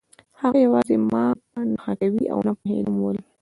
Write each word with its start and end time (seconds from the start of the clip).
هغه 0.41 0.57
یوازې 0.65 0.95
ما 1.11 1.25
په 1.51 1.59
نښه 1.71 1.93
کوي 1.99 2.25
او 2.33 2.39
نه 2.47 2.53
پوهېدم 2.59 2.95
ولې 2.99 3.23